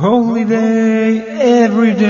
[0.00, 2.00] Holiday Everyday!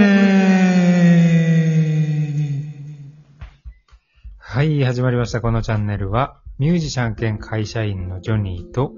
[4.39, 5.41] はい、始まりました。
[5.41, 8.93] このチャンネルは、ミュージシャン兼会社員のジョニーと、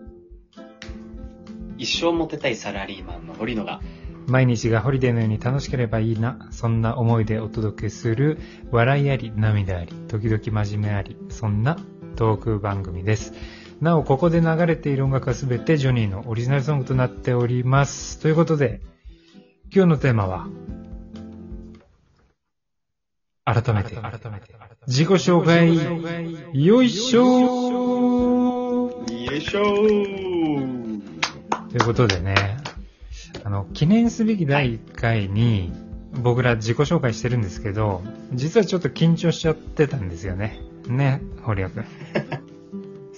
[1.78, 3.80] 一生モテたいサラリーマンの堀野が、
[4.27, 8.40] 毎日がホリデーのように楽しければいいな、そんな思いでお届けする、
[8.72, 11.79] 笑いあり、涙あり、時々真面目あり、そんな
[12.16, 13.32] トーク番組です。
[13.83, 18.21] なお、ここで流れている音楽はすべてジョニーのオリジナルソングとなっております。
[18.21, 18.81] ということで、
[19.75, 20.46] 今日のテーマは、
[23.45, 23.96] 改めて、
[24.87, 25.75] 自己紹介、
[26.64, 31.03] よいしょーよいしょー
[31.73, 32.37] ということでね、
[33.42, 35.73] あの、記念すべき第1回に、
[36.12, 40.61] 僕ら自己紹介してるんですけど、実はちょっと緊張しちゃってたんですよね。
[40.87, 41.84] ね、堀谷くん。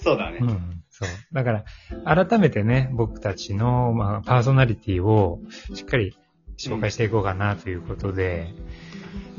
[0.05, 0.37] そうだね。
[0.39, 0.83] うん。
[0.91, 1.09] そう。
[1.33, 1.63] だか
[2.05, 5.39] ら、改めてね、僕たちの、まあ、パーソナリティを
[5.73, 6.15] しっかり
[6.57, 8.53] 紹介していこうかなということで、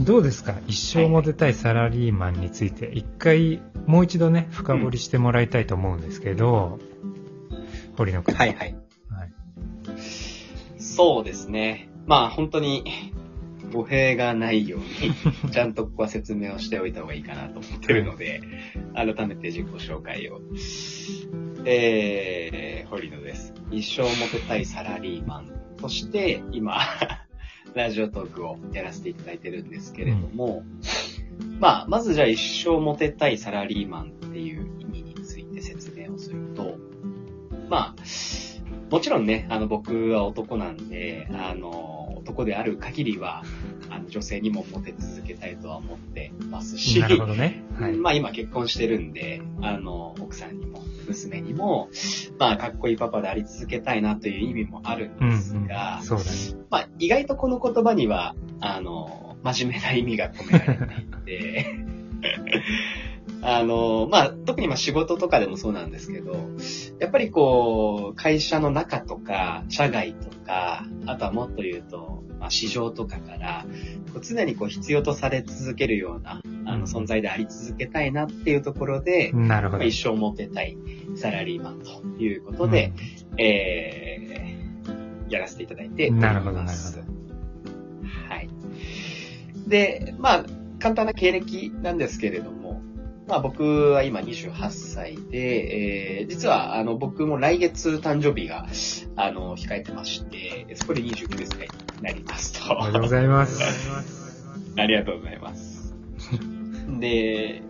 [0.00, 0.56] どうですか？
[0.66, 6.80] 一生モテたいサラリーマンについて、一回、もう一度ね、深掘りしてもらいたいと思うんですけど、
[7.96, 8.34] 堀野くん。
[8.34, 8.76] はいはい。
[9.08, 9.32] はい。
[10.82, 11.88] そうですね。
[12.06, 12.84] まあ本当に、
[13.72, 15.12] 語弊がないように、
[15.50, 18.40] ちゃんとここは説明をしておいた方がいいかなと思ってるので、
[18.94, 20.40] 改めて自己紹介を。
[21.64, 23.52] えー、堀野です。
[23.70, 26.78] 一生モテたいサラリーマンとして、今、
[27.74, 30.62] ラジオトークをやらせていただいてるんですけれども、
[31.60, 36.78] まあ、まずじゃあ一生モテたいサラリーマンっていう意味について説明をすると、
[37.68, 37.96] まあ、
[38.90, 43.42] もちろんね、あの、僕は男なんで、あの、男である限りは、
[44.16, 47.62] 女性にもモテ続けたいとは思ってますし、なるほどね。
[47.78, 47.92] はい。
[47.92, 51.90] まあ今結婚してるんで、あの、奥さんにも娘にも、
[52.38, 56.00] まあかっこいいパパであり続けたいなという意味もあるんうん、ですうんが、。
[56.02, 56.30] そうだね。
[56.70, 61.66] まあ意外とこの言葉には、あの、真面目な意味が込められていて、
[63.48, 66.34] あの、まあ特にまあ仕事とかでもそうなんですけど、
[66.98, 73.64] やっぱりこう、会社の中とか、社外とか、あとはもっと言うと、まあ市場とかから、
[74.12, 79.78] こう常にこう必要とされ続けるような、あうんの存在であり続けたいなっていうところで、なるほど。
[79.78, 80.76] まあ一生モテたい
[81.14, 82.92] サラリーマンということで、
[83.38, 86.22] えー、やらせていただいております。
[86.22, 88.48] なるほどなるほはい。
[89.68, 90.44] で、まあ、
[90.80, 92.65] 簡単な経歴なんですけれども、
[93.26, 98.66] まあ僕は今28歳で、えー、実はあの僕も来月誕生日が、
[99.16, 102.74] あの、控えてまして、そこで29歳になりますと。
[102.74, 103.60] おめでとうございます。
[104.78, 105.94] ありがとうございます。
[107.00, 107.62] で、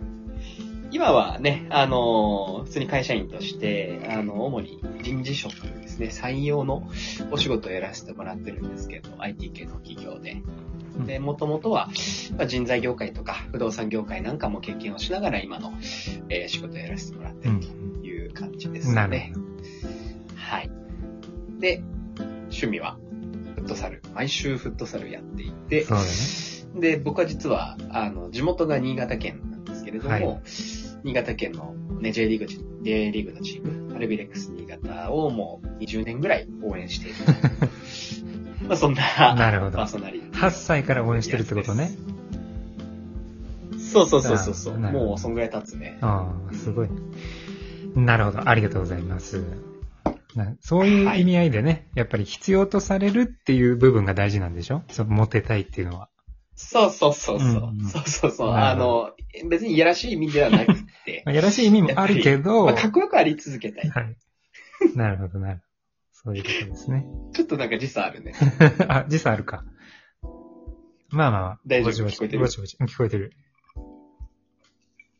[0.91, 6.87] 今はね、あの、普通に会社員として、あの、主に人事職ですね、採用の
[7.31, 10.37] お仕事をやらせてもらってるんですけど、IT 系の企業で。
[11.05, 11.89] で、もともとは、
[12.37, 15.73] まあ、人材業界とか不動産業界なんかも経験をしながら今の、
[16.29, 17.61] えー仕事をやらせてもらってうるん。
[17.61, 17.67] と
[18.05, 19.33] いう感じですなるね。
[20.35, 20.71] はい。
[21.59, 21.81] で、
[22.19, 22.97] 趣味は、
[23.55, 24.01] フットサル。
[24.13, 26.09] 毎週フットサルやっていて、そうだね。
[26.79, 30.41] で、僕は実は、あの、地元が新潟県なんですけれども、はい
[31.03, 37.15] 新潟県の、ね、J リーグ、J リーグのチーム、アルビレックス新潟をもう20年ぐらい応援している。
[38.67, 40.16] まあそんな、なるほどパーソナリ。
[40.39, 41.91] 8歳から応援してるってことね。
[43.91, 44.77] そうそうそうそうそう。
[44.79, 45.97] もうそんぐらい経つね。
[46.01, 46.89] ああ、すごい。
[47.95, 48.47] なるほど。
[48.47, 49.43] ありがとうございます。
[50.35, 54.83] なそういう意味合いでね、やっぱり必要とされるっていう部分が大事なんでしょ？
[54.89, 56.09] そのモテたいっていうのは。
[56.55, 57.47] そうそうそうそう。
[57.47, 58.51] うんうんそうそうそう。
[58.51, 59.11] なあの、
[59.49, 60.73] 別にいやらしい意味ではなく
[61.05, 63.89] て、まあやらしい意味もあるけど、まあ、かっこよくあり続けたい。
[63.89, 64.15] はい。
[64.95, 65.63] なるほど、なるほど。
[66.11, 67.05] そういうことですね。
[67.33, 68.33] ちょっとなんか時差あるね。
[68.89, 69.63] あ、時差あるか。
[71.09, 71.59] まあまあまあ。
[71.65, 71.89] 大丈夫？
[71.89, 72.39] ぼちぼち聞こえてる？
[72.41, 72.77] ぼちぼち。
[72.77, 73.33] 聞こえてる。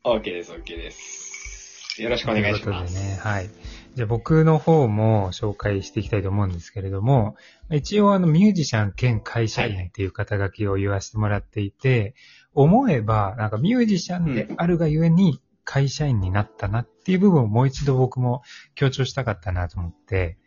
[0.04, 2.02] OK です、OK です。
[2.02, 2.64] よろしくお願いします。
[2.64, 3.50] ということでね、はい。
[3.96, 7.36] じゃあ僕の方も紹介していきたいと思うんですけれども、
[7.72, 12.14] 一応あのミュージシャン兼会社員っていう肩書きを言わせてもらっていて、
[12.54, 18.44] 思えばなんかミュージシャンであるがゆえに会社員になったなっていう部分をもう一度僕も
[18.76, 20.38] 強調したかったなと思って、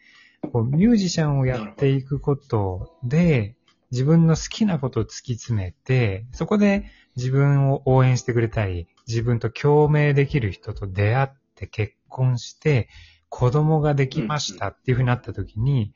[0.52, 3.56] こうミュージシャンをやっていくことで、
[3.90, 12.88] 自分の好きなことを突き詰めて、そこで自分を応援してくれたり、自分と共鳴できる人と出会って結婚して、
[13.28, 15.92] 子供ができましたっていうふうになった時に、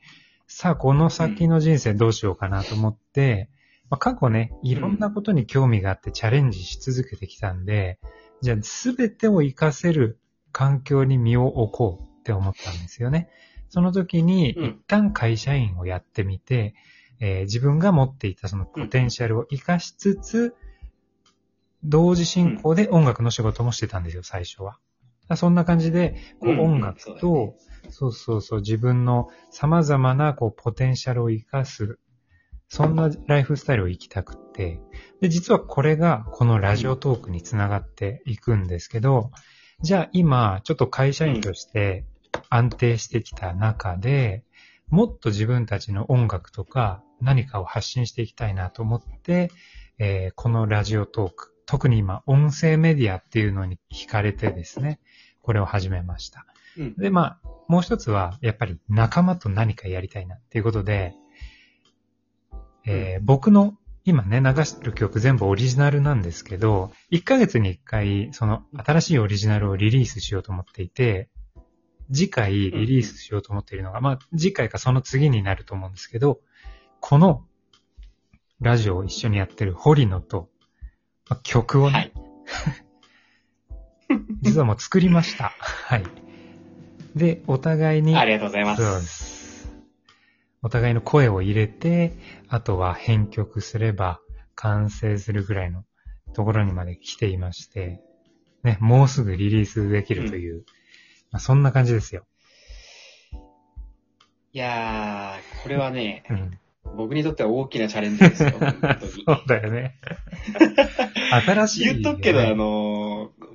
[0.47, 3.49] さあこの先の人生どうしようかなと思って、
[3.89, 7.99] まあ、過去ね、いろんなことに興味があってチャレンジし続けてきたんで、
[8.41, 10.19] じゃあ全てを活かせる
[10.51, 13.29] 環境に身を置こうって思ったんですよね。
[13.69, 16.75] その時にうん一旦会社員をやってみて、
[17.19, 20.55] えー自分が持っていたそのポテンシャルを活かしつつ、
[21.83, 24.79] 同時進行で音楽の仕事もしてたんですよ、最初は。
[25.35, 26.59] そんな感じで、こううん。
[26.59, 27.55] 音楽と、
[27.89, 31.99] そうそうそう、自分の様々なこうポテンシャルを活かす、
[32.67, 34.81] そんなライフスタイルを生きたくって、
[35.21, 39.31] で、実はこれがこのラジオトークにつながっていくんですけど、
[39.81, 42.05] じゃあ今、ちょっと会社員として
[42.49, 44.43] 安定してきた中で、
[44.89, 49.51] もっと自分たちの音楽とか何かを発信していきたいなと思って、
[49.97, 54.99] えーこのラジオトーク、特に今、音声メディアっていうのに惹かれてですね、
[55.41, 56.45] これを始めました。
[56.77, 56.95] うん。
[56.95, 61.13] で、まあ、もう一つは、やっぱり仲間と何かやりたいなっていうことで、
[62.85, 63.77] えー僕の
[64.07, 71.29] 今ね、流してる曲全部オリジナルなんですけど、1ヶ月に1回、その新しいオリジナルをリリースしようと思っていて、
[72.11, 76.39] 次回リリースしようと思っているのが、まあ次回かその次になると思うんですけど、
[76.99, 77.45] この
[78.61, 80.49] ラジオを一緒にやってる堀野と、
[81.29, 82.11] まあ曲をね、はい。
[84.41, 85.53] 実はもう作りました。
[85.59, 86.05] はい。
[87.15, 88.75] で、お互いに、ありがとうございま。
[88.75, 89.35] そうですす。
[90.61, 92.13] お互いの声を入れて、
[92.47, 94.19] あとは編曲すれば
[94.55, 95.85] 完成するぐらいの
[96.33, 98.01] ところにまで来ていまして、
[98.63, 100.65] ね、もうすぐリリースできるという、
[101.35, 102.25] まあ、そんな感じですよ。
[104.53, 106.59] いやー、これはね、うん。
[106.95, 109.11] 僕にとっては大きなチャレンジですよ、本当に。
[109.27, 109.99] そうだよね。
[111.45, 113.47] 新しい、言っとくけど、あ、のー、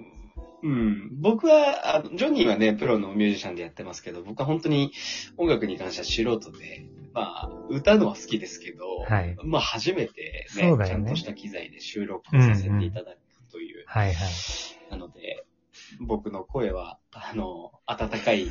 [0.63, 1.09] うん。
[1.23, 4.93] 僕は、あのジョニーはね、プロのミュージシャンでやってますけど、僕は本当に
[5.39, 6.85] 音楽に関しては素人で、
[7.15, 13.19] まあ、歌うのは好きですけど、はいまあ、初めてねねちゃんとした機材で収録をさせていただく
[13.51, 14.17] という、はいはい。
[16.01, 18.47] 僕の声は、あの、温かい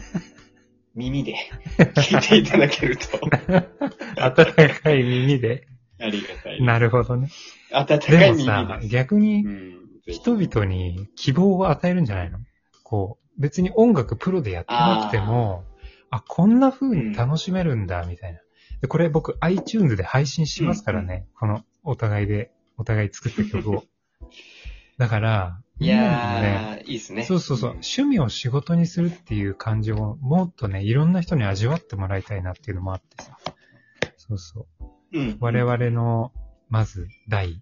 [0.96, 1.36] 耳で
[1.78, 3.20] 聞いていただけると、
[4.22, 5.68] 温かい耳で。
[6.00, 6.62] ありがたい。
[6.62, 7.30] なるほどね。
[7.72, 8.88] 温かでい耳もさで、す。
[8.90, 9.46] 逆に
[10.08, 12.40] 人々に希望を与えるんじゃないの？
[12.84, 15.64] こう、別に音楽プロでやってなくても、
[16.12, 18.40] あこんな風に楽しめるんだ、みたいな。
[18.82, 21.28] で、これ僕 iTunes で配信しますからね。
[21.38, 23.84] このお互いで、お互い作った曲を。
[24.98, 27.24] だから、いやー、いいですね。
[27.24, 33.38] そうそうそう、ん趣味を仕事にするっていう感じをもっとね、いろんな人に味わってもらいたいなっていうのもあってさ。
[34.18, 34.68] そうそ
[35.14, 35.20] う。
[35.20, 35.38] うん。
[35.40, 36.34] 我々の、
[36.70, 37.62] まず、第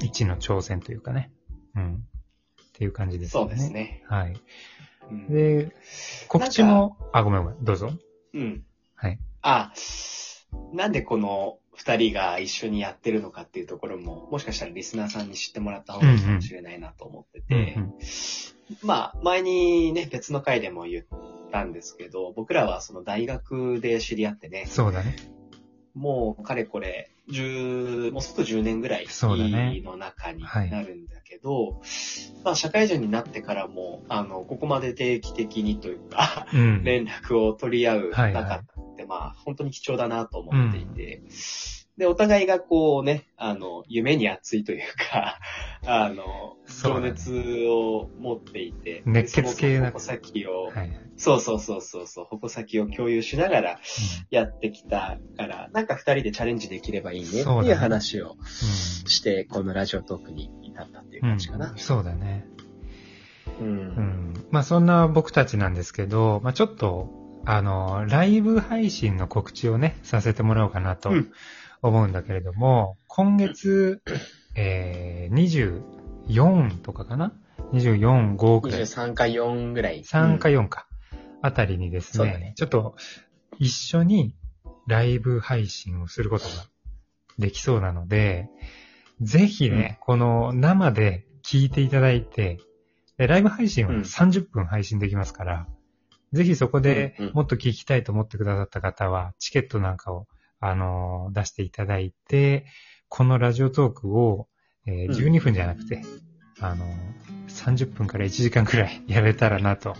[0.00, 1.32] 一の挑戦というかね。
[1.74, 1.94] うん。
[1.94, 1.98] っ
[2.74, 3.50] ていう感じですよね。
[3.50, 3.72] そうです。
[3.72, 4.04] ね。
[4.06, 4.34] はい。
[5.10, 5.72] うんで、
[6.28, 7.90] 告知も、あ、ごめんごめん、どうぞ。
[8.34, 8.64] うん。
[8.94, 9.18] はい。
[9.42, 9.72] あ、
[10.72, 17.94] なんでこの二人が一緒にやってるのかっていうところも、もしかしたらリスナーさんに知ってもらった方がいいかもしれないなと思ってて、うんうん。
[18.82, 21.04] まあ、前にね、別の回でも言っ
[21.50, 25.16] たんですけど、僕らはその大学で知り合ってね、そうだね。
[25.94, 29.06] もうかれこれ、10、もうすぐ10年ぐらい
[29.84, 31.80] の中にはいなるんだけど、
[32.44, 36.82] まあ社会人になってからも、あの、ここまで定期的にというか、うん。
[36.84, 38.42] 連絡を取り合うはいはい。
[38.42, 41.22] 仲って、まあ本当に貴重だなと思っていて、
[41.96, 45.38] で、お互いがこうね、あの、夢に熱いというか、
[45.86, 47.30] あの、情熱
[47.68, 51.00] を持っていて、熱血系な矛先を、はいはい。
[51.16, 53.80] そうそうそうそうそう、矛先を共有しながら
[54.30, 57.42] やってきたから、なんか二人でチャレンジできればいいねってい
[57.72, 58.36] う話をうん。
[59.08, 61.74] して、このラジオトークに至ったっていううん感じかな。
[61.76, 62.46] そうだね。
[63.60, 63.68] うん。
[63.68, 64.46] うん。
[64.50, 67.10] まあそんな僕たちなんですけど、まあちょっと、
[67.44, 71.32] あの、ライブ配信の告知をね、させてもらおうかなとうん
[71.82, 74.02] 思うんだけれども、今月、
[74.54, 75.82] えー、
[76.28, 77.32] 24とかかな
[77.72, 78.80] ?24、5くらい。
[78.82, 80.02] 23か4ぐらい。
[80.02, 80.86] 3かうん4か、
[81.42, 82.96] あたりにですねねちょっと
[83.58, 84.34] 一緒に
[84.86, 86.50] ライブ配信をすることが
[87.38, 88.48] できそうなので、
[89.20, 92.58] ぜひね、この生で聞いていただいて、
[93.18, 95.66] でライブ配信はうん30分配信できますから、
[96.32, 100.26] ぜひそこでうんうんもっと聞きたいと思ってくださった方は、チケットなんかを、
[100.60, 102.66] あのー出していただいて、
[103.08, 104.46] このラジオトークを、
[104.86, 106.02] えーうん12分じゃなくて、
[106.60, 106.88] あのー
[107.48, 109.96] 30分から1時間くらい やれたらなと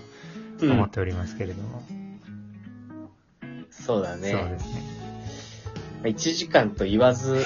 [0.60, 1.82] うん思っておりますけれども。
[3.70, 4.30] そうだね。
[4.30, 4.82] そうですね。
[6.04, 7.44] 1時間と言わず、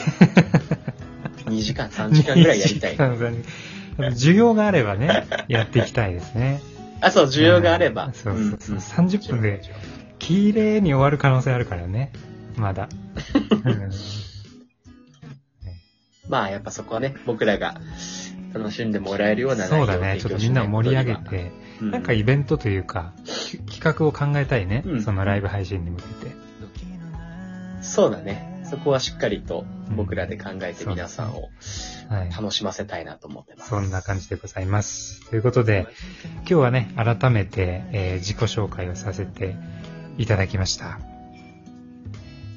[1.46, 2.92] 2時間、3時間ぐらいやりたい。
[2.92, 3.34] 2時間ぐらい
[4.12, 6.60] 需要があればね、やっていきたいですね。
[7.00, 8.06] あ、そう、需要があれば。
[8.06, 8.80] うんそうそうそうんん
[9.10, 9.60] 30分で
[10.18, 12.12] 綺麗に終わる可能性あるからね。
[12.56, 12.88] まだ。
[13.64, 13.90] うん
[16.28, 17.74] まあ、やっぱそこはね、僕らが、
[18.54, 20.18] 楽しんでもらえるようなそうだね。
[20.20, 24.84] ちょっとみんなを盛り上げて、うんなんかイベントというか、き企画を考えたいね。
[24.86, 26.36] うんそのライブ配信に向けて。
[27.82, 28.62] そうだね。
[28.70, 31.50] そこはしっかりと僕らで考えてうん皆さんを
[32.08, 32.30] はい。
[32.30, 33.70] 楽しませたいなと思ってます。
[33.70, 35.28] そんな感じでございます。
[35.28, 35.88] ということで、
[36.38, 39.56] 今日はね、改めて、えー自己紹介をさせて
[40.16, 41.13] いただきました。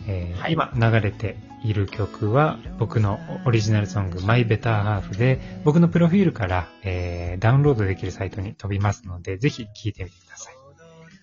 [0.07, 10.53] えーはい今流れている曲は僕のオリジナルソング My Better Half で僕のプロフィールから、えーダウンロードできるサイトに飛びますのでぜひ聴いてみてください。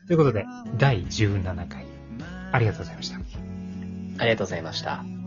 [0.07, 0.45] ということで
[0.77, 1.87] 第17回
[2.53, 3.17] ありがとうございました。
[4.19, 5.24] ありがとうございました。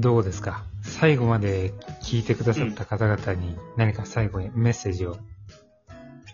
[0.00, 0.64] どうですか？
[0.82, 1.72] 最後まで
[2.02, 5.16] 聞いてくださった方々に何か最後にメッセージを、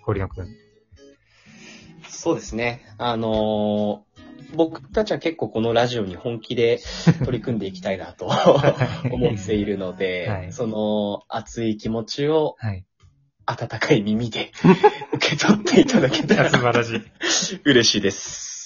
[0.02, 0.48] 堀野くん。
[2.08, 2.82] そうですね。
[2.98, 4.08] あのー
[4.54, 6.80] 僕たちは結構このラジオに本気で
[7.26, 8.30] 取り組んでいきたいなと
[9.12, 12.84] 思っているので、はいその熱い気持ちをはい。
[13.44, 14.52] 温かい耳で
[15.14, 16.96] 受け取っていただけたら素晴らし
[17.56, 17.60] い。
[17.64, 18.57] 嬉しいです。